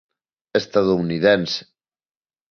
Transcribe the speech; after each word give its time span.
Estadounidense. 0.59 1.57